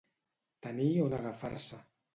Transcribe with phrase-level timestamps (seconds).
[0.67, 1.85] Tenir on agafar-se.